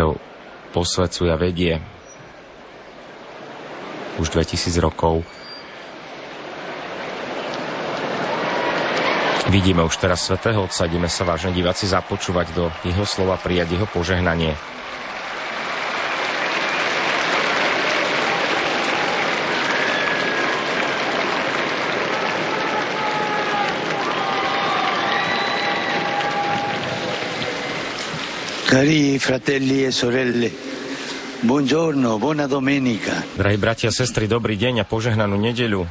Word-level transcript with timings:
církev 0.00 0.16
posvedcuje 0.72 1.28
a 1.28 1.36
vedie 1.36 1.76
už 4.16 4.32
2000 4.32 4.80
rokov. 4.80 5.24
Vidíme 9.50 9.82
už 9.82 9.98
teraz 9.98 10.30
Svetého 10.30 10.62
Otca, 10.62 10.86
ideme 10.86 11.10
sa 11.10 11.26
vážne 11.26 11.50
diváci 11.50 11.90
započúvať 11.90 12.54
do 12.54 12.70
jeho 12.86 13.02
slova, 13.02 13.34
prijať 13.34 13.74
jeho 13.74 13.88
požehnanie. 13.90 14.54
Cari 28.70 29.18
fratelli 29.18 29.82
e 29.82 29.90
sorelle, 29.90 30.46
buongiorno, 31.42 32.22
buona 32.22 32.46
domenica. 32.46 33.18
Drahí 33.34 33.58
bratia 33.58 33.90
a 33.90 33.96
sestry, 33.98 34.30
dobrý 34.30 34.54
deň 34.54 34.78
a 34.78 34.84
požehnanú 34.86 35.34
nedeľu. 35.42 35.90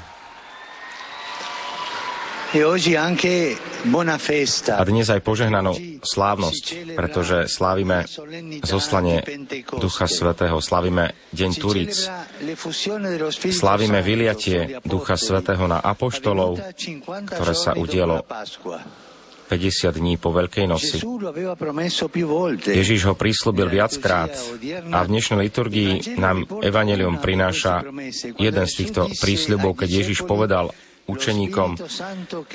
E 2.56 2.64
oggi 2.64 2.96
anche 2.96 3.60
buona 3.84 4.16
festa. 4.16 4.80
A 4.80 4.88
dnes 4.88 5.12
aj 5.12 5.20
požehnanú 5.20 5.76
slávnosť, 6.00 6.96
pretože 6.96 7.52
slávime 7.52 8.08
zoslanie 8.64 9.28
Ducha 9.76 10.08
Svetého, 10.08 10.56
slávime 10.64 11.20
Deň 11.36 11.52
Turíc, 11.60 12.08
slávime 13.52 14.00
vyliatie 14.00 14.80
Ducha 14.88 15.20
Svetého 15.20 15.68
na 15.68 15.84
apoštolov, 15.84 16.64
ktoré 17.28 17.54
sa 17.60 17.76
udielo 17.76 18.24
50 19.50 19.98
dní 19.98 20.22
po 20.22 20.30
Veľkej 20.30 20.70
noci. 20.70 21.02
Ježiš 22.70 23.02
ho 23.10 23.18
prislúbil 23.18 23.66
viackrát 23.66 24.30
a 24.94 24.98
v 25.02 25.08
dnešnej 25.10 25.50
liturgii 25.50 26.22
nám 26.22 26.46
Evangelium 26.62 27.18
prináša 27.18 27.82
jeden 28.38 28.66
z 28.70 28.74
týchto 28.78 29.10
prísľubov, 29.18 29.74
keď 29.74 29.90
Ježiš 30.06 30.30
povedal 30.30 30.70
učeníkom, 31.10 31.82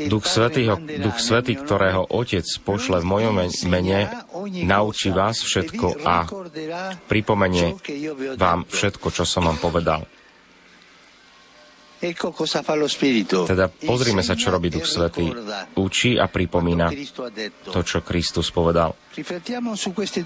Duch 0.06 0.24
Svetý, 0.30 0.70
Duch 1.02 1.18
Svetý, 1.18 1.58
ktorého 1.58 2.06
Otec 2.14 2.46
pošle 2.62 3.02
v 3.02 3.10
mojom 3.10 3.34
mene, 3.66 4.06
naučí 4.62 5.10
vás 5.10 5.42
všetko 5.42 6.06
a 6.06 6.30
pripomenie 7.10 7.74
vám 8.38 8.62
všetko, 8.70 9.06
čo 9.10 9.26
som 9.26 9.50
vám 9.50 9.58
povedal. 9.58 10.06
Teda 13.48 13.66
pozrime 13.72 14.20
sa, 14.20 14.36
čo 14.36 14.52
robí 14.52 14.68
Duch 14.68 14.84
Svetý. 14.84 15.32
Učí 15.80 16.20
a 16.20 16.28
pripomína 16.28 16.92
to, 17.72 17.80
čo 17.80 18.04
Kristus 18.04 18.52
povedal. 18.52 18.92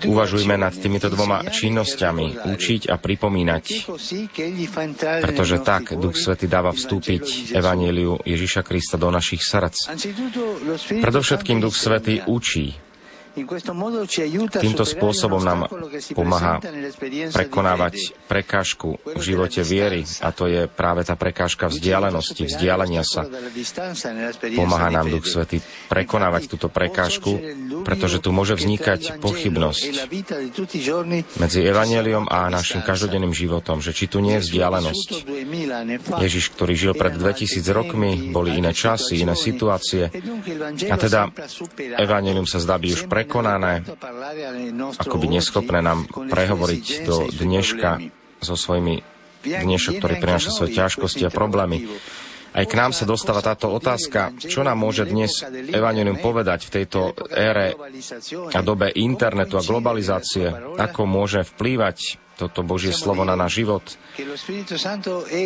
Uvažujme 0.08 0.56
nad 0.56 0.72
týmito 0.72 1.12
dvoma 1.12 1.44
činnosťami, 1.44 2.48
učiť 2.48 2.88
a 2.88 2.96
pripomínať, 2.96 3.64
pretože 5.22 5.56
tak 5.60 5.92
Duch 6.00 6.16
Svetý 6.16 6.48
dáva 6.48 6.72
vstúpiť 6.72 7.52
Evangeliu 7.52 8.16
Ježiša 8.24 8.64
Krista 8.64 8.96
do 8.96 9.12
našich 9.12 9.44
srdc. 9.44 9.92
Predovšetkým 11.04 11.60
Duch 11.60 11.76
Svetý 11.76 12.24
učí, 12.24 12.87
Týmto 14.58 14.84
spôsobom 14.86 15.42
nám 15.42 15.70
pomáha 16.14 16.62
prekonávať 17.34 18.14
prekážku 18.26 18.98
v 19.02 19.22
živote 19.22 19.60
viery 19.62 20.02
a 20.24 20.32
to 20.32 20.48
je 20.48 20.66
práve 20.66 21.04
tá 21.04 21.14
prekážka 21.14 21.68
vzdialenosti, 21.70 22.48
vzdialenia 22.48 23.04
sa. 23.04 23.28
Pomáha 24.54 24.88
nám 24.90 25.12
Duch 25.12 25.26
Svety 25.28 25.60
prekonávať 25.88 26.42
túto 26.50 26.68
prekážku, 26.72 27.38
pretože 27.84 28.22
tu 28.22 28.32
môže 28.34 28.54
vznikať 28.54 29.20
pochybnosť 29.22 30.08
medzi 31.38 31.60
Evangeliom 31.64 32.26
a 32.28 32.48
našim 32.48 32.80
každodenným 32.80 33.32
životom, 33.36 33.78
že 33.84 33.92
či 33.92 34.08
tu 34.08 34.22
nie 34.22 34.40
je 34.40 34.44
vzdialenosť. 34.48 35.08
Ježiš, 36.18 36.44
ktorý 36.54 36.74
žil 36.74 36.92
pred 36.96 37.14
2000 37.14 37.62
rokmi, 37.74 38.32
boli 38.32 38.56
iné 38.56 38.72
časy, 38.72 39.22
iné 39.22 39.34
situácie. 39.36 40.08
A 40.88 40.96
teda 40.96 41.28
Evangelium 41.98 42.48
sa 42.48 42.58
zdá 42.62 42.80
byť 42.80 42.90
už 42.94 43.02
prekonané 43.06 43.27
prekonané, 43.28 43.84
akoby 44.96 45.26
neschopné 45.28 45.84
nám 45.84 46.08
prehovoriť 46.08 46.84
do 47.04 47.28
dneška 47.28 48.00
so 48.40 48.56
svojimi 48.56 49.04
dnešok, 49.44 50.00
ktorý 50.00 50.16
prináša 50.16 50.56
svoje 50.56 50.80
ťažkosti 50.80 51.28
a 51.28 51.30
problémy. 51.30 51.84
Aj 52.56 52.64
k 52.64 52.72
nám 52.80 52.96
sa 52.96 53.04
dostáva 53.04 53.44
táto 53.44 53.68
otázka, 53.68 54.32
čo 54.40 54.64
nám 54.64 54.80
môže 54.80 55.04
dnes 55.04 55.44
Evangelium 55.68 56.16
povedať 56.16 56.64
v 56.64 56.72
tejto 56.80 57.12
ére 57.28 57.76
a 58.56 58.60
dobe 58.64 58.88
internetu 58.96 59.60
a 59.60 59.62
globalizácie, 59.62 60.48
ako 60.80 61.04
môže 61.04 61.44
vplývať 61.44 62.16
toto 62.40 62.64
Božie 62.64 62.96
slovo 62.96 63.28
na 63.28 63.36
náš 63.36 63.60
život. 63.60 63.84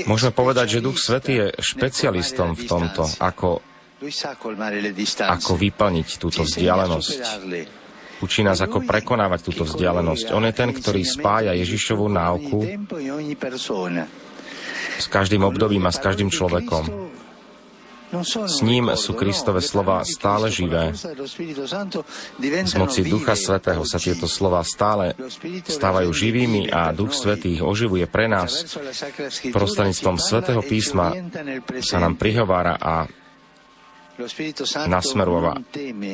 Môžeme 0.07 0.33
povedať, 0.33 0.79
že 0.79 0.85
Duch 0.85 1.03
Svetý 1.03 1.33
je 1.43 1.47
špecialistom 1.59 2.55
v 2.55 2.63
tomto, 2.71 3.03
ako 3.19 3.72
ako 5.29 5.53
vyplniť 5.55 6.09
túto 6.19 6.43
vzdialenosť. 6.43 7.19
Učí 8.23 8.47
nás, 8.47 8.63
ako 8.63 8.87
prekonávať 8.87 9.51
túto 9.51 9.67
vzdialenosť. 9.67 10.31
On 10.31 10.47
je 10.47 10.55
ten, 10.55 10.71
ktorý 10.71 11.03
spája 11.03 11.59
Ježišovú 11.59 12.07
náuku 12.07 12.87
s 15.03 15.07
každým 15.11 15.43
obdobím 15.43 15.83
a 15.87 15.91
s 15.91 15.99
každým 15.99 16.31
človekom. 16.31 17.11
S 18.47 18.61
ním 18.61 18.93
sú 18.93 19.17
Kristove 19.17 19.65
slova 19.65 20.05
stále 20.05 20.53
živé. 20.53 20.93
Z 20.93 22.75
moci 22.77 23.09
Ducha 23.09 23.33
Svetého 23.33 23.89
sa 23.89 23.97
tieto 23.97 24.29
slova 24.29 24.61
stále 24.69 25.17
stávajú 25.65 26.13
živými 26.13 26.69
a 26.69 26.93
Duch 26.93 27.17
Svetý 27.17 27.57
ich 27.57 27.65
oživuje 27.65 28.05
pre 28.07 28.29
nás. 28.29 28.69
Prostredníctvom 29.49 30.21
Svetého 30.21 30.61
písma 30.61 31.17
sa 31.81 31.97
nám 32.05 32.21
prihovára 32.21 32.77
a 32.77 33.09
nasmerúva 34.89 35.57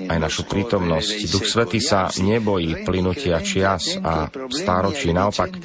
aj 0.09 0.19
našu 0.19 0.42
prítomnosť. 0.47 1.31
Duch 1.31 1.47
Svetý 1.47 1.81
sa 1.82 2.10
nebojí 2.19 2.86
plynutia 2.86 3.42
čias 3.42 3.98
a 3.98 4.31
stáročí, 4.50 5.10
naopak 5.10 5.59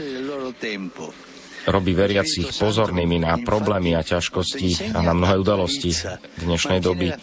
robí 1.68 1.96
veriacich 1.96 2.52
pozornými 2.56 3.24
na 3.24 3.40
problémy 3.40 3.96
a 3.96 4.02
ťažkosti 4.04 4.96
a 4.96 5.00
na 5.00 5.14
mnohé 5.16 5.40
udalosti 5.40 5.96
dnešnej 6.44 6.80
doby. 6.84 7.16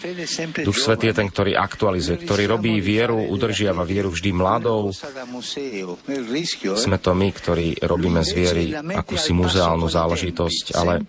Duch 0.64 0.78
Svetý 0.78 1.12
je 1.12 1.14
ten, 1.20 1.28
ktorý 1.28 1.56
aktualizuje, 1.56 2.24
ktorý 2.24 2.44
robí 2.48 2.80
vieru, 2.80 3.20
udržiava 3.28 3.84
vieru 3.84 4.08
vždy 4.12 4.30
mladou. 4.32 4.92
Sme 6.76 6.96
to 7.02 7.12
my, 7.12 7.28
ktorí 7.32 7.80
robíme 7.84 8.22
z 8.24 8.30
viery 8.32 8.64
akúsi 8.76 9.36
muzeálnu 9.36 9.86
záležitosť, 9.88 10.64
ale 10.76 11.04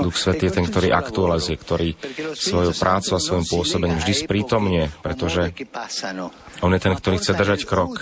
Duch 0.00 0.16
Svetý 0.16 0.48
je 0.48 0.54
ten, 0.54 0.66
ktorý 0.68 0.88
aktualizuje, 0.96 1.56
ktorý 1.60 1.88
svojou 2.32 2.72
prácu 2.72 3.10
a 3.16 3.20
svojim 3.20 3.46
pôsobením 3.46 3.98
vždy 4.00 4.14
sprítomne, 4.16 4.82
pretože 5.04 5.52
on 6.64 6.72
je 6.72 6.80
ten, 6.80 6.94
ktorý 6.96 7.16
chce 7.20 7.32
držať 7.36 7.60
krok 7.68 8.00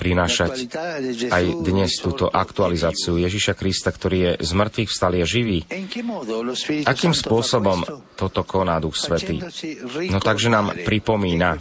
prinášať 0.00 0.72
aj 1.28 1.44
dnes 1.60 1.92
túto 2.00 2.32
aktualizáciu 2.32 3.20
Ježiša 3.20 3.52
Krista, 3.52 3.92
ktorý 3.92 4.18
je 4.18 4.32
z 4.40 4.50
mŕtvych 4.56 4.88
vstal, 4.88 5.12
je 5.20 5.26
živý. 5.28 5.58
Akým 6.88 7.12
spôsobom 7.12 7.84
toto 8.16 8.40
koná 8.48 8.80
Duch 8.80 8.96
Svetý? 8.96 9.44
No 10.08 10.24
takže 10.24 10.48
nám 10.48 10.72
pripomína, 10.80 11.60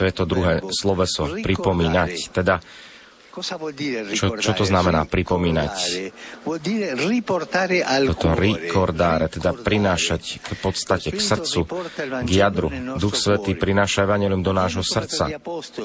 to 0.00 0.02
je 0.08 0.12
to 0.16 0.24
druhé 0.24 0.64
sloveso, 0.72 1.28
pripomínať, 1.44 2.32
teda 2.32 2.64
čo, 4.14 4.26
čo 4.36 4.52
to 4.52 4.64
znamená 4.68 5.08
pripomínať? 5.08 5.74
Toto 8.14 8.28
ricordare, 8.36 9.26
teda 9.32 9.50
prinášať 9.56 10.22
k 10.40 10.48
podstate, 10.60 11.08
k 11.12 11.20
srdcu, 11.20 11.60
k 12.24 12.30
jadru. 12.30 12.68
Duch 13.00 13.16
Svetý 13.16 13.56
prináša 13.56 14.04
Evangelium 14.04 14.44
do 14.44 14.52
nášho 14.52 14.84
srdca. 14.84 15.28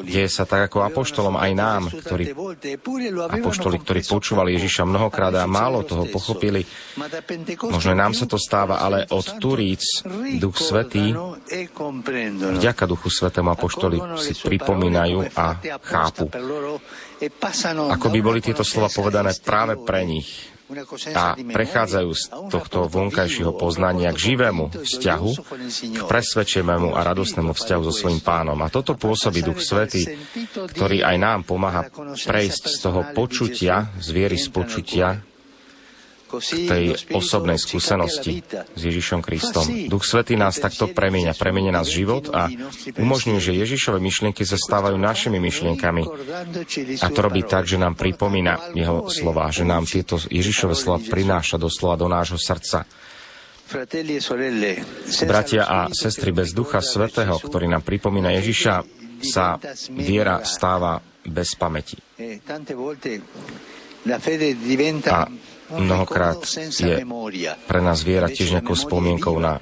Deje 0.04 0.30
sa 0.30 0.44
tak 0.44 0.72
ako 0.72 0.86
apoštolom 0.86 1.36
aj 1.40 1.52
nám, 1.56 1.82
ktorí, 1.92 2.32
apoštoli, 3.30 3.78
ktorí 3.82 4.02
počúvali 4.06 4.56
Ježiša 4.60 4.84
mnohokrát 4.88 5.34
a 5.40 5.50
málo 5.50 5.84
toho 5.84 6.08
pochopili. 6.12 6.64
Možno 7.68 7.92
nám 7.96 8.14
sa 8.14 8.28
to 8.30 8.40
stáva, 8.40 8.84
ale 8.84 9.08
od 9.12 9.26
Turíc 9.40 10.04
Duch 10.40 10.58
Svetý, 10.60 11.12
vďaka 12.60 12.84
Duchu 12.86 13.10
Svetému 13.10 13.54
apoštoli 13.56 13.98
si 14.20 14.34
pripomínajú 14.38 15.20
a 15.36 15.46
chápu. 15.84 16.30
Ako 17.92 18.08
by 18.12 18.20
boli 18.22 18.40
tieto 18.44 18.66
slova 18.66 18.90
povedané 18.92 19.34
práve 19.42 19.80
pre 19.82 20.06
nich 20.06 20.56
a 21.14 21.38
prechádzajú 21.38 22.10
z 22.18 22.24
tohto 22.50 22.90
vonkajšieho 22.90 23.54
poznania 23.54 24.10
k 24.10 24.34
živému 24.34 24.74
vzťahu, 24.74 25.32
k 25.94 26.02
presvedčenému 26.10 26.98
a 26.98 27.06
radosnému 27.06 27.54
vzťahu 27.54 27.82
so 27.86 27.94
svojím 27.94 28.26
pánom. 28.26 28.58
A 28.66 28.74
toto 28.74 28.98
pôsobí 28.98 29.46
Duch 29.46 29.62
Svetý, 29.62 30.18
ktorý 30.74 31.06
aj 31.06 31.18
nám 31.22 31.40
pomáha 31.46 31.86
prejsť 32.18 32.64
z 32.66 32.78
toho 32.82 33.02
počutia, 33.14 33.94
z 34.02 34.08
viery 34.10 34.42
z 34.42 34.50
počutia, 34.50 35.22
tej 36.42 36.86
osobnej 37.14 37.60
skúsenosti 37.60 38.44
s 38.50 38.82
Ježišom 38.82 39.22
Kristom. 39.22 39.66
Duch 39.88 40.04
Svetý 40.08 40.36
nás 40.36 40.58
takto 40.58 40.90
premieňa, 40.92 41.36
premieňa 41.38 41.72
nás 41.72 41.88
život 41.88 42.32
a 42.32 42.50
umožňuje, 42.96 43.40
že 43.40 43.52
Ježišove 43.56 44.00
myšlienky 44.02 44.44
sa 44.44 44.58
stávajú 44.60 44.96
našimi 44.98 45.38
myšlienkami. 45.40 46.04
A 47.02 47.08
to 47.12 47.20
robí 47.20 47.44
tak, 47.46 47.68
že 47.70 47.80
nám 47.80 47.96
pripomína 48.00 48.76
jeho 48.76 49.08
slova, 49.12 49.52
že 49.52 49.68
nám 49.68 49.88
tieto 49.88 50.18
Ježišove 50.18 50.76
slova 50.76 51.00
prináša 51.02 51.60
doslova 51.60 51.96
do 52.00 52.08
nášho 52.10 52.40
srdca. 52.40 52.86
Bratia 55.26 55.64
a 55.66 55.90
sestry, 55.90 56.30
bez 56.30 56.54
Ducha 56.54 56.86
Svetého, 56.86 57.34
ktorý 57.42 57.66
nám 57.66 57.82
pripomína 57.82 58.30
Ježiša, 58.38 58.86
sa 59.26 59.58
viera 59.90 60.46
stáva 60.46 61.02
bez 61.26 61.58
pamäti. 61.58 61.98
A 65.10 65.22
mnohokrát 65.74 66.38
je 66.78 66.96
pre 67.66 67.80
nás 67.82 68.00
viera 68.06 68.30
tiež 68.30 68.60
nejakou 68.60 68.78
spomienkou 68.78 69.34
na 69.42 69.58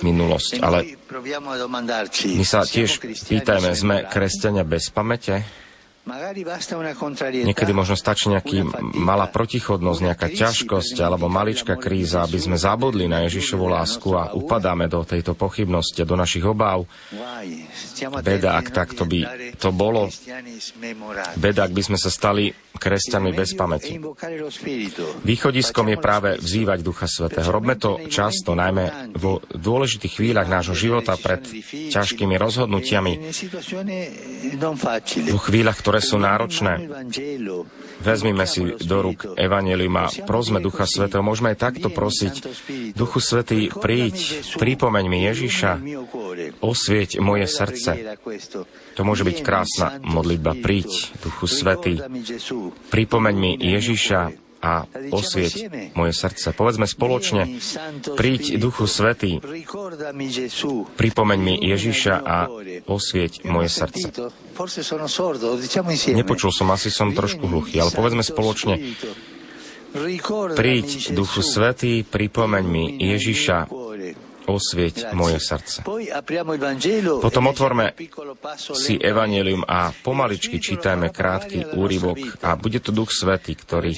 minulosť. 0.00 0.50
Ale 0.64 0.96
my 2.32 2.44
sa 2.46 2.64
tiež 2.64 2.90
pýtajme, 3.02 3.70
sme 3.76 3.96
kresťania 4.08 4.64
bez 4.64 4.88
pamäte? 4.88 5.65
Niekedy 6.06 7.72
možno 7.74 7.98
stačí 7.98 8.30
nejaký 8.30 8.62
malá 8.94 9.26
protichodnosť, 9.26 10.00
nejaká 10.06 10.28
ťažkosť 10.30 11.02
alebo 11.02 11.26
maličká 11.26 11.74
kríza, 11.74 12.22
aby 12.22 12.38
sme 12.38 12.54
zabudli 12.54 13.10
na 13.10 13.26
Ježišovu 13.26 13.66
lásku 13.66 14.14
a 14.14 14.30
upadáme 14.30 14.86
do 14.86 15.02
tejto 15.02 15.34
pochybnosti 15.34 16.06
do 16.06 16.14
našich 16.14 16.46
obáv. 16.46 16.86
Beda, 18.22 18.54
ak 18.54 18.70
takto 18.70 19.02
by 19.02 19.50
to 19.58 19.74
bolo. 19.74 20.06
Beda, 21.42 21.66
ak 21.66 21.74
by 21.74 21.82
sme 21.82 21.98
sa 21.98 22.14
stali 22.14 22.54
kresťanmi 22.76 23.30
bez 23.32 23.56
pamäti. 23.56 23.96
Východiskom 25.24 25.86
je 25.90 25.98
práve 25.98 26.30
vzývať 26.38 26.78
Ducha 26.84 27.08
Svetého. 27.08 27.48
Robme 27.48 27.74
to 27.80 28.04
často, 28.06 28.52
najmä 28.52 29.16
vo 29.16 29.40
dôležitých 29.50 30.20
chvíľach 30.20 30.46
nášho 30.46 30.76
života 30.76 31.16
pred 31.16 31.42
ťažkými 31.90 32.36
rozhodnutiami, 32.36 33.12
vo 35.32 35.40
chvíľach, 35.40 35.76
ktoré 35.80 35.95
sú 36.00 36.16
náročné. 36.16 36.86
Vezmime 38.00 38.44
si 38.44 38.76
do 38.84 38.96
rúk 39.02 39.36
Evangelium 39.36 39.96
a 39.98 40.06
prosme 40.28 40.62
Ducha 40.62 40.86
Svetého. 40.86 41.24
Môžeme 41.24 41.52
aj 41.52 41.58
takto 41.72 41.88
prosiť. 41.90 42.34
Duchu 42.94 43.18
Svetý, 43.20 43.68
príď, 43.72 44.46
pripomeň 44.56 45.04
mi 45.08 45.18
Ježiša, 45.26 45.70
osvieť 46.60 47.18
moje 47.20 47.46
srdce. 47.48 48.16
To 48.96 49.02
môže 49.04 49.24
byť 49.24 49.38
krásna 49.42 49.98
modlitba. 50.04 50.56
Príď, 50.60 51.16
Duchu 51.20 51.48
Svetý, 51.50 52.00
pripomeň 52.92 53.34
mi 53.34 53.52
Ježiša, 53.58 54.45
a 54.66 54.82
osvieť 55.14 55.70
moje 55.94 56.10
srdce. 56.10 56.50
Povedzme 56.50 56.90
spoločne, 56.90 57.46
príď 58.18 58.58
Duchu 58.58 58.90
Svetý, 58.90 59.38
pripomeň 60.98 61.38
mi 61.38 61.54
Ježiša 61.54 62.14
a 62.26 62.50
osvieť 62.90 63.46
moje 63.46 63.70
srdce. 63.70 64.06
Nepočul 66.10 66.50
som, 66.50 66.66
asi 66.74 66.90
som 66.90 67.14
trošku 67.14 67.46
hluchý, 67.46 67.78
ale 67.78 67.94
povedzme 67.94 68.26
spoločne, 68.26 68.74
príď 70.58 70.88
Duchu 71.14 71.40
Svetý, 71.46 72.02
pripomeň 72.02 72.64
mi 72.66 72.84
Ježiša 72.98 73.85
osvieť 74.46 75.12
moje 75.12 75.42
srdce. 75.42 75.82
Potom 77.20 77.44
otvorme 77.50 77.92
si 78.56 78.94
Evangelium 78.96 79.66
a 79.66 79.90
pomaličky 79.90 80.62
čítajme 80.62 81.10
krátky 81.10 81.74
úryvok 81.74 82.40
a 82.46 82.54
bude 82.54 82.78
to 82.78 82.94
Duch 82.94 83.10
Svetý, 83.10 83.58
ktorý, 83.58 83.92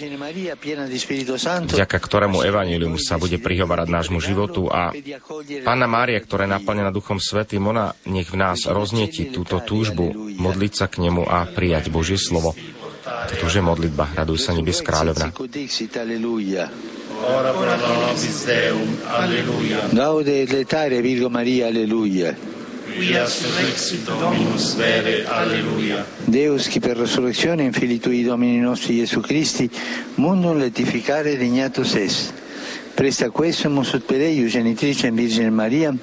vďaka 1.68 1.98
ktorému 2.00 2.42
Evangelium 2.42 2.96
sa 2.96 3.20
bude 3.20 3.36
prihovárať 3.36 3.88
nášmu 3.92 4.18
životu 4.18 4.66
a 4.72 4.90
Pána 5.62 5.86
Mária, 5.86 6.18
ktorá 6.18 6.48
je 6.48 6.54
naplnená 6.56 6.90
Duchom 6.90 7.20
Svetým, 7.20 7.68
ona 7.68 7.92
nech 8.08 8.32
v 8.32 8.40
nás 8.40 8.64
roznieti 8.64 9.28
túto 9.28 9.60
túžbu 9.60 10.10
modliť 10.16 10.72
sa 10.72 10.86
k 10.88 11.04
nemu 11.04 11.28
a 11.28 11.44
prijať 11.46 11.92
Božie 11.92 12.16
slovo. 12.16 12.56
Toto 13.08 13.48
je 13.48 13.64
modlitba. 13.64 14.12
Raduj 14.16 14.38
sa 14.40 14.52
nebes 14.52 14.84
kráľovna 14.84 15.32
ora 17.24 17.52
pro 17.52 17.76
nobis 17.76 18.44
Deum. 18.44 18.96
Alleluia. 19.06 19.88
Gaude 19.92 20.42
et 20.42 20.50
letare 20.50 21.00
Virgo 21.00 21.28
Maria. 21.28 21.66
Alleluia. 21.66 22.36
Quia 22.94 23.26
surrexit 23.26 24.04
Dominus 24.04 24.74
vere. 24.74 25.24
Alleluia. 25.26 26.04
Deus, 26.24 26.68
qui 26.68 26.80
per 26.80 26.96
resurrezione 26.96 27.62
infili 27.62 28.00
tui 28.00 28.22
Domini 28.24 28.58
nostri 28.58 28.96
Gesù 28.96 29.20
Christi, 29.20 29.70
mundum 30.16 30.58
letificare 30.58 31.36
dignatus 31.36 31.94
est. 31.94 32.32
Presta 32.98 33.30
quesum 33.30 33.80
sut 33.82 34.02
per 34.02 34.20
eius 34.20 34.50
genitrice 34.50 35.12
Virgine 35.12 35.50
Maria, 35.50 35.94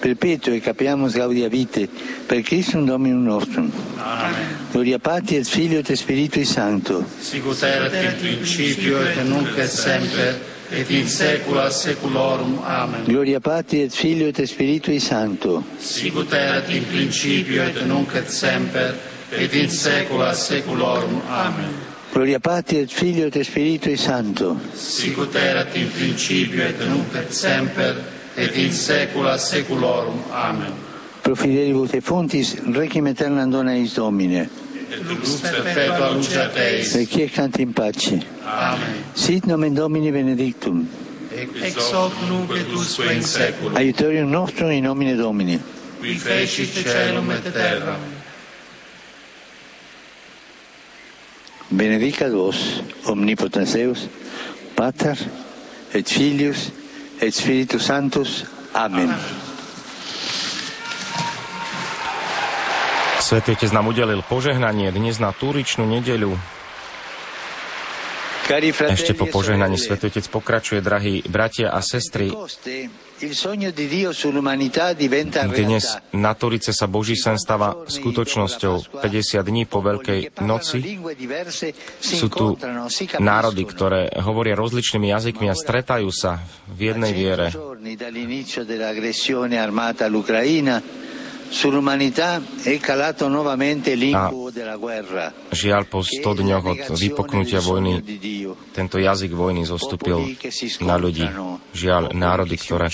perpetuo 0.00 0.52
e 0.52 0.60
capiamus 0.60 1.14
gaudia 1.14 1.48
vite, 1.48 1.88
per 2.26 2.42
Christum 2.42 2.84
Dominum 2.84 3.22
nostrum. 3.22 3.70
Amen. 3.96 4.66
Gloria 4.72 4.98
Patri 4.98 5.36
et 5.36 5.46
Filio 5.46 5.78
et 5.78 5.92
Spiritui 5.92 6.44
Sancto. 6.44 7.04
Sicut 7.20 7.62
erat 7.62 7.94
in 7.94 8.16
principio 8.18 8.98
et 9.00 9.22
nunc 9.22 9.56
et 9.56 9.70
semper 9.70 10.49
et 10.72 10.90
in 10.90 11.06
saecula 11.06 11.70
saeculorum. 11.70 12.58
Amen. 12.64 13.04
Gloria 13.04 13.40
Patri 13.40 13.82
et 13.82 13.92
Filio 13.92 14.28
et 14.28 14.46
Spiritui 14.46 15.00
Sancto. 15.00 15.64
Sicut 15.78 16.32
erat 16.32 16.70
in 16.70 16.84
principio 16.84 17.62
et 17.62 17.86
nunc 17.86 18.14
et 18.14 18.28
semper 18.28 18.94
et 19.32 19.54
in 19.54 19.68
saecula 19.68 20.32
saeculorum. 20.34 21.20
Amen. 21.28 21.74
Gloria 22.12 22.38
Patri 22.40 22.78
et 22.78 22.90
Filio 22.90 23.26
et 23.26 23.44
Spiritui 23.44 23.96
Sancto. 23.96 24.56
Sicut 24.74 25.34
erat 25.34 25.76
in 25.76 25.90
principio 25.90 26.64
et 26.64 26.78
nunc 26.86 27.14
et 27.14 27.32
semper 27.32 27.96
et 28.36 28.56
in 28.56 28.70
saecula 28.70 29.38
saeculorum. 29.38 30.22
Amen. 30.32 30.72
Pro 31.22 31.34
fidelibus 31.34 31.92
et 31.94 32.04
fontis, 32.04 32.56
requiem 32.72 33.06
aeternam 33.06 33.50
dona 33.50 33.74
eis 33.76 33.94
Domine 33.94 34.48
et 34.92 35.02
lux 35.04 35.40
perpetua 35.40 36.14
luce 36.14 36.50
Teis. 36.54 36.96
Et 36.96 37.28
canti 37.28 37.62
in 37.62 37.72
pace. 37.72 38.18
Amen. 38.44 39.04
Sit 39.14 39.46
nomen 39.46 39.74
Domini 39.74 40.10
benedictum. 40.10 40.86
Ex 41.32 41.92
hoc 41.92 42.12
nunc 42.28 42.50
et 42.56 42.72
usque 42.74 43.06
in 43.12 43.22
seculum. 43.22 43.76
Aiutorium 43.76 44.30
nostrum 44.30 44.70
in 44.70 44.82
nomine 44.82 45.16
Domini. 45.16 45.58
Qui 46.00 46.14
fecit 46.14 46.66
celum 46.66 47.30
et 47.30 47.52
terra. 47.52 47.96
Benedicat 51.70 52.30
vos, 52.30 52.82
omnipotens 53.06 53.72
Deus, 53.74 54.08
Pater, 54.74 55.14
et 55.94 56.08
Filius, 56.08 56.72
et 57.20 57.30
Spiritus 57.30 57.82
Sanctus. 57.82 58.44
Amen. 58.74 59.10
Amen. 59.10 59.49
Svetý 63.30 63.54
Otec 63.54 63.70
nám 63.70 63.86
udelil 63.86 64.26
požehnanie 64.26 64.90
dnes 64.90 65.22
na 65.22 65.30
Túričnú 65.30 65.86
nedeľu 65.86 66.34
ešte 68.90 69.14
po 69.14 69.30
požehnaní 69.30 69.78
Svetý 69.78 70.10
Otec 70.10 70.26
pokračuje, 70.26 70.82
drahí 70.82 71.22
bratia 71.22 71.70
a 71.70 71.78
sestry. 71.78 72.34
Dnes 75.46 75.84
na 76.10 76.32
Turice 76.34 76.74
sa 76.74 76.90
Boží 76.90 77.14
sen 77.14 77.38
stáva 77.38 77.86
skutočnosťou 77.86 78.98
50 78.98 79.46
dní 79.46 79.62
po 79.70 79.78
Veľkej 79.78 80.42
noci. 80.42 80.98
Sú 82.02 82.26
tu 82.26 82.58
národy, 83.22 83.62
ktoré 83.62 84.10
hovoria 84.18 84.58
rozličnými 84.58 85.14
jazykmi 85.14 85.46
a 85.46 85.54
stretajú 85.54 86.10
sa 86.10 86.42
v 86.66 86.90
jednej 86.90 87.14
viere. 87.14 87.54
A 95.50 95.54
žiaľ 95.54 95.82
po 95.90 95.98
100 96.06 96.40
dňoch 96.46 96.64
od 96.64 96.80
vypoknutia 96.94 97.58
vojny 97.58 98.00
tento 98.70 98.96
jazyk 99.02 99.34
vojny 99.34 99.66
zostúpil 99.66 100.38
na 100.86 100.94
ľudí. 100.94 101.26
Žiaľ 101.74 102.14
národy, 102.14 102.54
ktoré 102.54 102.88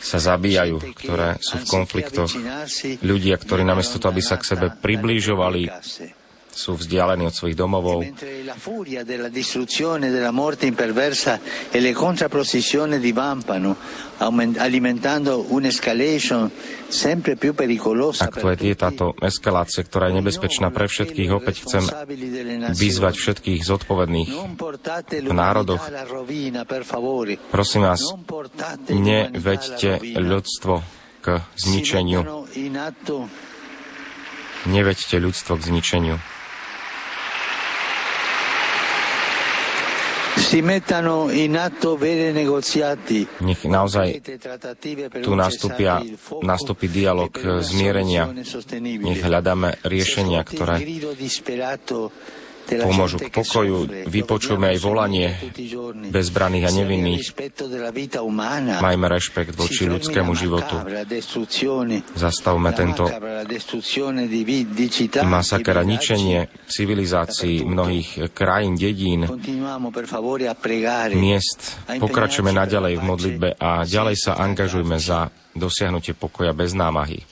sa 0.00 0.18
zabíjajú, 0.18 0.76
ktoré 0.96 1.36
sú 1.38 1.60
v 1.60 1.66
konfliktoch. 1.68 2.32
Ľudia, 3.04 3.36
ktorí 3.36 3.62
namiesto 3.62 4.00
toho, 4.00 4.10
aby 4.10 4.22
sa 4.24 4.40
k 4.40 4.56
sebe 4.56 4.66
približovali, 4.72 5.68
sú 6.56 6.72
vzdialení 6.80 7.28
od 7.28 7.36
svojich 7.36 7.54
domovov. 7.54 8.00
E 8.00 8.16
più 17.36 17.52
pericolosa. 17.52 18.32
Ak 18.32 18.40
to 18.40 18.48
je 18.48 18.72
táto 18.72 19.12
eskalácia, 19.20 19.84
ktorá 19.84 20.08
je 20.08 20.24
nebezpečná 20.24 20.72
pre 20.72 20.88
všetkých, 20.88 21.30
opäť 21.36 21.68
chcem 21.68 21.84
vyzvať 22.72 23.14
všetkých 23.20 23.60
zodpovedných 23.60 24.30
v 25.20 25.34
národoch. 25.34 25.82
Prosím 27.52 27.82
vás, 27.84 28.00
neveďte 28.88 30.00
ľudstvo 30.16 30.74
k 31.20 31.26
zničeniu. 31.60 32.20
Neveďte 34.66 35.16
ľudstvo 35.20 35.52
k 35.58 35.62
zničeniu. 35.62 36.35
Nech 43.40 43.64
naozaj 43.64 44.20
tu 45.24 45.32
nastúpia, 45.32 46.04
nastúpi 46.44 46.86
dialog 46.92 47.32
zmierenia. 47.64 48.30
Nech 49.00 49.20
hľadáme 49.24 49.80
riešenia, 49.82 50.44
ktoré 50.44 50.84
pomôžu 52.66 53.16
k 53.22 53.30
pokoju. 53.30 54.06
Vypočujme 54.10 54.74
aj 54.74 54.78
volanie 54.82 55.38
bezbraných 56.10 56.64
a 56.66 56.70
nevinných. 56.74 57.22
Majme 58.82 59.06
rešpekt 59.06 59.54
voči 59.54 59.86
ľudskému 59.86 60.32
životu. 60.34 60.76
Zastavme 62.18 62.70
tento 62.74 63.06
masaker 65.22 65.76
a 65.78 65.84
ničenie 65.86 66.38
civilizácií 66.66 67.62
mnohých 67.62 68.30
krajín, 68.34 68.74
dedín, 68.74 69.24
miest. 71.14 71.60
Pokračujeme 71.86 72.52
naďalej 72.52 72.94
v 72.98 73.02
modlitbe 73.02 73.48
a 73.56 73.86
ďalej 73.86 74.16
sa 74.18 74.32
angažujme 74.42 74.98
za 74.98 75.30
dosiahnutie 75.56 76.12
pokoja 76.12 76.52
bez 76.52 76.76
námahy. 76.76 77.24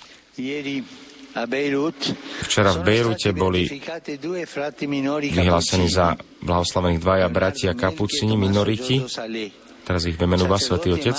Včera 2.46 2.70
v 2.70 2.80
Bejrute 2.86 3.34
boli 3.34 3.66
vyhlásení 5.34 5.90
za 5.90 6.14
blahoslavených 6.46 7.02
dvaja 7.02 7.26
bratia 7.26 7.74
kapucini 7.74 8.38
minoriti, 8.38 9.02
teraz 9.82 10.06
ich 10.06 10.14
vymenúva 10.14 10.62
Svetý 10.62 10.94
Otec, 10.94 11.18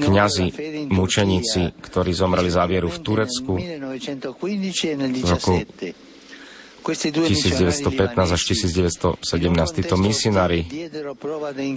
kňazi, 0.00 0.46
mučeníci, 0.88 1.76
ktorí 1.76 2.10
zomreli 2.16 2.48
za 2.48 2.64
vieru 2.64 2.88
v 2.88 2.98
Turecku. 3.04 3.52
V 3.60 5.28
roku 5.28 5.54
1915 6.80 8.16
až 8.16 8.42
1917. 8.48 9.76
Títo 9.76 10.00
misionári 10.00 10.64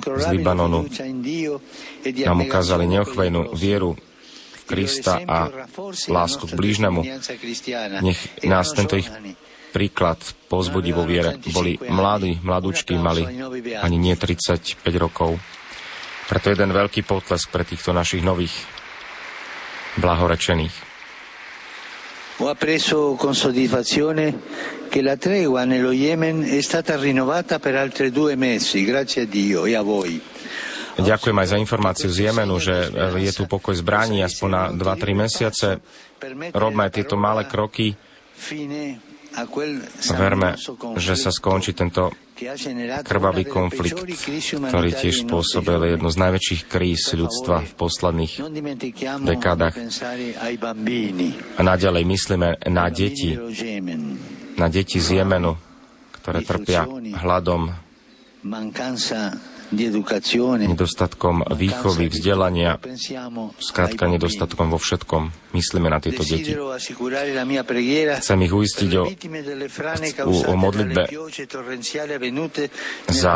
z 0.08 0.26
Libanonu 0.32 0.88
nám 2.24 2.38
ukázali 2.48 2.88
neochvejnú 2.88 3.52
vieru 3.52 4.00
Krista 4.66 5.20
a 5.28 5.50
lásku 6.08 6.48
k 6.48 6.54
blížnemu. 6.56 7.02
Nech 8.02 8.20
nás 8.48 8.72
tento 8.72 8.96
ich 8.96 9.08
príklad 9.74 10.22
pozbudí 10.48 10.94
vo 10.94 11.04
viere. 11.04 11.42
Boli 11.50 11.82
mladí, 11.82 12.38
mladúčky, 12.46 12.94
mali 12.94 13.26
ani 13.82 13.98
nie 13.98 14.14
35 14.14 14.78
rokov. 15.02 15.42
Preto 16.30 16.54
jeden 16.54 16.72
veľký 16.72 17.04
potlesk 17.04 17.50
pre 17.52 17.68
týchto 17.68 17.92
našich 17.92 18.24
nových 18.24 18.54
blahorečených. 20.00 20.94
Ho 22.42 22.50
appreso 22.50 23.14
con 23.14 23.36
soddisfazione 23.36 24.34
che 24.90 25.02
la 25.02 25.18
tregua 25.18 25.66
nello 25.66 25.92
Yemen 25.94 26.42
è 26.42 26.62
stata 26.62 26.98
rinnovata 26.98 27.60
per 27.60 27.76
altri 27.76 28.10
due 28.10 28.36
mesi, 28.36 28.84
grazie 28.86 29.24
a 29.24 29.26
Dio 29.26 29.66
e 29.66 29.76
a 29.76 29.82
voi. 29.82 30.33
Ďakujem 30.94 31.38
aj 31.42 31.48
za 31.50 31.58
informáciu 31.58 32.10
z 32.14 32.30
Jemenu, 32.30 32.62
že 32.62 32.90
je 33.18 33.32
tu 33.34 33.50
pokoj 33.50 33.74
zbraní 33.74 34.22
aspoň 34.22 34.50
na 34.50 34.64
2-3 34.74 35.18
mesiace. 35.18 35.68
Robme 36.54 36.86
tieto 36.94 37.18
malé 37.18 37.50
kroky. 37.50 37.98
Verme, 40.14 40.54
že 41.02 41.14
sa 41.18 41.34
skončí 41.34 41.74
tento 41.74 42.14
krvavý 43.02 43.46
konflikt, 43.50 43.98
ktorý 44.70 44.90
tiež 44.94 45.26
spôsobil 45.26 45.98
jednu 45.98 46.10
z 46.14 46.18
najväčších 46.22 46.62
kríz 46.70 47.14
ľudstva 47.18 47.66
v 47.66 47.74
posledných 47.74 48.34
dekádach. 49.26 49.76
A 51.58 51.62
naďalej 51.62 52.04
myslíme 52.06 52.50
na 52.70 52.86
deti, 52.94 53.34
na 54.58 54.68
deti 54.70 54.98
z 55.02 55.08
Jemenu, 55.24 55.58
ktoré 56.22 56.46
trpia 56.46 56.86
hladom, 57.26 57.74
nedostatkom 59.72 61.48
výchovy, 61.54 62.10
vzdelania, 62.10 62.82
skrátka 63.62 64.10
nedostatkom 64.10 64.74
vo 64.74 64.80
všetkom. 64.82 65.54
Myslíme 65.54 65.88
na 65.88 66.02
tieto 66.02 66.26
deti. 66.26 66.52
Chcem 68.18 68.40
ich 68.42 68.54
uistiť 68.54 68.92
o, 68.98 69.04
o, 70.26 70.54
modlitbe 70.58 71.02
za 73.14 73.34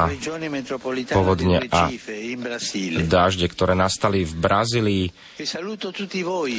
povodne 1.13 1.57
a 1.69 1.81
dážde, 3.05 3.45
ktoré 3.47 3.73
nastali 3.77 4.25
v 4.25 4.33
Brazílii. 4.33 5.05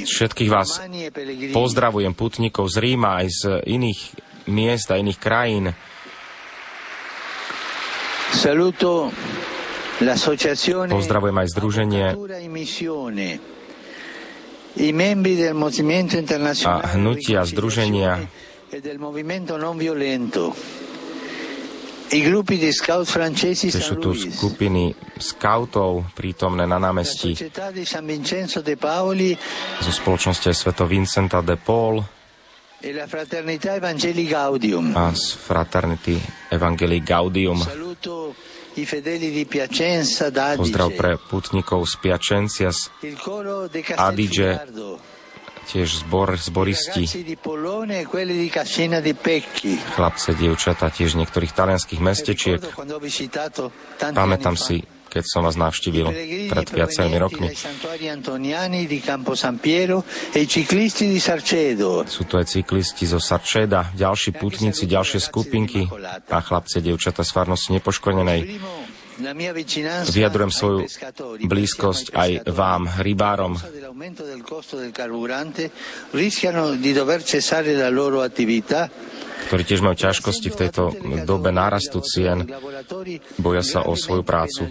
Všetkých 0.06 0.50
vás 0.50 0.78
pozdravujem 1.50 2.14
putníkov 2.14 2.70
z 2.70 2.76
Ríma 2.78 3.22
aj 3.22 3.26
z 3.28 3.42
iných 3.66 4.00
miest 4.48 4.88
a 4.94 4.96
iných 4.96 5.18
krajín. 5.18 5.74
Saluto 8.28 9.10
Pozdravujem 10.88 11.36
aj 11.42 11.48
združenie 11.50 12.06
a 16.62 16.86
hnutia 16.94 17.42
združenia 17.42 18.12
to 23.68 23.80
sú 23.82 23.94
tu 23.98 24.10
skupiny 24.14 24.94
skautov 25.18 26.08
prítomné 26.14 26.64
na 26.64 26.78
námestí 26.78 27.34
zo 29.82 29.92
spoločnosti 29.92 30.48
Sveto 30.54 30.86
Vincenta 30.86 31.42
de 31.42 31.58
Paul 31.58 32.00
a 34.94 35.04
z 35.10 35.24
Fraternity 35.34 36.14
Evangelii 36.54 37.02
Gaudium. 37.02 37.58
Pozdrav 40.58 40.88
pre 40.94 41.16
putníkov 41.18 41.88
z 41.88 41.94
Piačencia, 41.98 42.70
z 42.70 42.90
Adige, 43.96 44.60
tiež 45.68 45.88
zbor, 46.04 46.36
zboristi, 46.40 47.04
chlapce, 49.94 50.30
dievčata, 50.32 50.86
tiež 50.88 51.10
niektorých 51.20 51.52
talianských 51.52 52.00
mestečiek. 52.00 52.60
Pamätám 54.16 54.56
si 54.56 54.80
keď 55.08 55.24
som 55.24 55.42
vás 55.42 55.56
navštívil 55.56 56.06
pred 56.52 56.66
viacerými 56.68 57.18
rokmi. 57.18 57.48
Sú 62.08 62.22
to 62.28 62.34
aj 62.36 62.46
cyklisti 62.46 63.04
zo 63.08 63.18
Sarčeda, 63.18 63.90
ďalší 63.96 64.30
putníci, 64.36 64.84
ďalšie 64.84 65.18
skupinky 65.18 65.88
a 66.28 66.38
chlapce, 66.44 66.84
dievčata 66.84 67.24
z 67.24 67.30
farnosti 67.32 67.74
nepoškodenej. 67.80 68.40
Vyjadrujem 70.14 70.52
svoju 70.54 70.86
blízkosť 71.42 72.14
aj 72.14 72.30
vám, 72.54 72.86
rybárom, 73.02 73.58
ktorí 79.50 79.62
tiež 79.66 79.82
majú 79.82 79.96
ťažkosti 79.98 80.48
v 80.54 80.58
tejto 80.62 80.82
dobe 81.26 81.50
nárastu 81.50 81.98
cien, 82.06 82.46
boja 83.42 83.66
sa 83.66 83.82
o 83.90 83.98
svoju 83.98 84.22
prácu, 84.22 84.70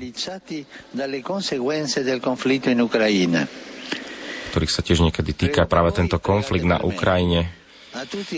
ktorých 4.47 4.71
sa 4.71 4.81
tiež 4.87 4.99
niekedy 5.03 5.31
týka 5.35 5.67
práve 5.67 5.91
tento 5.91 6.23
konflikt 6.23 6.63
na 6.63 6.79
Ukrajine. 6.79 7.51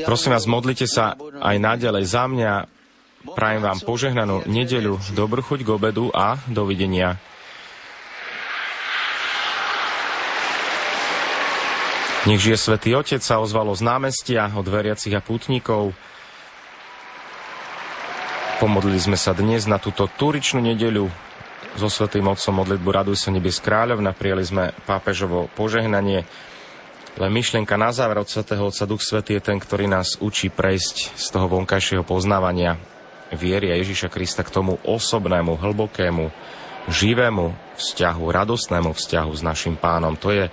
Prosím 0.09 0.31
vás, 0.33 0.49
modlite 0.49 0.89
sa 0.89 1.13
aj 1.37 1.55
naďalej 1.61 2.03
za 2.09 2.25
mňa. 2.25 2.53
Prajem 3.37 3.61
vám 3.61 3.77
požehnanú 3.85 4.49
nedeľu, 4.49 4.97
dobrú 5.13 5.45
chuť 5.45 5.61
k 5.61 5.69
obedu 5.69 6.09
a 6.09 6.41
dovidenia. 6.49 7.28
Nech 12.29 12.45
žije 12.45 12.61
Svetý 12.61 12.93
Otec 12.93 13.25
sa 13.25 13.41
ozvalo 13.41 13.73
z 13.73 13.81
námestia 13.81 14.53
od 14.53 14.61
veriacich 14.69 15.17
a 15.17 15.21
pútnikov. 15.25 15.97
Pomodlili 18.61 19.01
sme 19.01 19.17
sa 19.17 19.33
dnes 19.33 19.65
na 19.65 19.81
túto 19.81 20.05
turičnú 20.05 20.61
nedeľu 20.61 21.09
so 21.73 21.89
Svetým 21.89 22.29
Otcom 22.29 22.61
modlitbu 22.61 22.85
Raduj 22.85 23.17
sa 23.17 23.33
nebes 23.33 23.57
kráľovna. 23.57 24.13
Prijali 24.13 24.45
sme 24.45 24.77
pápežovo 24.85 25.49
požehnanie. 25.57 26.21
Len 27.17 27.31
myšlienka 27.33 27.73
na 27.81 27.89
záver 27.89 28.21
od 28.21 28.29
Svetého 28.29 28.61
Otca 28.61 28.85
Duch 28.85 29.01
Svetý 29.01 29.41
je 29.41 29.49
ten, 29.49 29.57
ktorý 29.57 29.89
nás 29.89 30.21
učí 30.21 30.53
prejsť 30.53 31.17
z 31.17 31.25
toho 31.33 31.49
vonkajšieho 31.49 32.05
poznávania 32.05 32.77
viery 33.33 33.73
a 33.73 33.79
Ježíša 33.81 34.13
Krista 34.13 34.45
k 34.45 34.53
tomu 34.53 34.77
osobnému, 34.85 35.57
hlbokému, 35.57 36.29
živému 36.93 37.73
vzťahu, 37.73 38.21
radostnému 38.21 38.93
vzťahu 38.93 39.31
s 39.33 39.41
našim 39.41 39.73
pánom. 39.81 40.13
To 40.21 40.29
je 40.29 40.45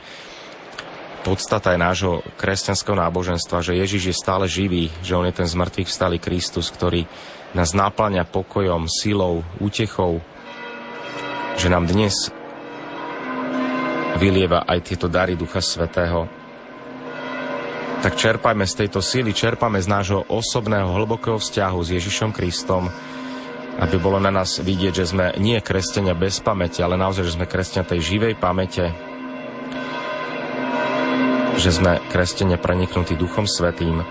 podstata 1.27 1.75
aj 1.75 1.83
nášho 1.83 2.15
kresťanského 2.39 2.95
náboženstva, 2.95 3.59
že 3.59 3.75
Ježiš 3.75 4.03
je 4.07 4.15
stále 4.15 4.47
živý, 4.47 4.95
že 5.03 5.19
on 5.19 5.27
je 5.27 5.35
ten 5.35 5.51
zmrtvých 5.51 5.91
vstalý 5.91 6.23
Kristus, 6.23 6.71
ktorý 6.71 7.03
nás 7.51 7.75
náplňa 7.75 8.31
pokojom, 8.31 8.87
silou, 8.87 9.43
útechou, 9.59 10.23
že 11.59 11.67
nám 11.67 11.91
dnes 11.91 12.31
vylieva 14.23 14.63
aj 14.71 14.79
tieto 14.87 15.11
dary 15.11 15.35
Ducha 15.35 15.59
Svetého. 15.59 16.31
Tak 18.07 18.15
čerpajme 18.15 18.63
z 18.63 18.87
tejto 18.87 19.03
síly, 19.03 19.35
čerpajme 19.35 19.83
z 19.83 19.91
nášho 19.91 20.23
osobného 20.31 20.95
hlbokého 20.95 21.43
vzťahu 21.43 21.79
s 21.83 21.89
Ježišom 21.91 22.31
Kristom 22.31 22.87
aby 23.77 24.01
bolo 24.01 24.17
na 24.17 24.33
nás 24.33 24.57
vidieť, 24.57 24.93
že 25.05 25.13
sme 25.13 25.37
nie 25.37 25.61
kresťania 25.61 26.17
bez 26.17 26.41
pamäte, 26.41 26.81
ale 26.81 26.97
naozaj, 26.97 27.29
že 27.29 27.37
sme 27.37 27.45
kresťania 27.45 27.85
tej 27.85 28.01
živej 28.01 28.35
pamäte, 28.41 28.89
že 31.57 31.73
sme 31.73 31.99
kresťania 32.13 32.61
preniknutí 32.61 33.17
Duchom 33.17 33.49
Svetým, 33.49 34.05